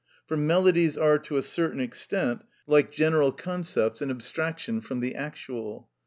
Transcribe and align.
For 0.25 0.35
melodies 0.35 0.97
are 0.97 1.19
to 1.19 1.37
a 1.37 1.43
certain 1.43 1.79
extent, 1.79 2.41
like 2.65 2.91
general 2.91 3.31
concepts, 3.31 4.01
an 4.01 4.09
abstraction 4.09 4.81
from 4.81 4.99
the 4.99 5.13
actual. 5.13 5.91